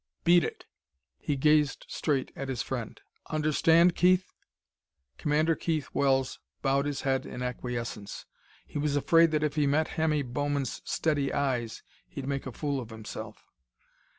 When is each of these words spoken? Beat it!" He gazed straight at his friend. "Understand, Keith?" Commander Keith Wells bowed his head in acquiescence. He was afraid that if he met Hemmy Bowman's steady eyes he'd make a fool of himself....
Beat 0.23 0.43
it!" 0.43 0.65
He 1.19 1.35
gazed 1.35 1.85
straight 1.87 2.31
at 2.35 2.47
his 2.49 2.63
friend. 2.63 2.99
"Understand, 3.29 3.93
Keith?" 3.95 4.33
Commander 5.19 5.53
Keith 5.53 5.89
Wells 5.93 6.39
bowed 6.63 6.85
his 6.87 7.01
head 7.01 7.23
in 7.27 7.43
acquiescence. 7.43 8.25
He 8.65 8.79
was 8.79 8.95
afraid 8.95 9.29
that 9.29 9.43
if 9.43 9.53
he 9.57 9.67
met 9.67 9.89
Hemmy 9.89 10.23
Bowman's 10.23 10.81
steady 10.85 11.31
eyes 11.31 11.83
he'd 12.07 12.25
make 12.27 12.47
a 12.47 12.51
fool 12.51 12.79
of 12.79 12.89
himself.... 12.89 13.45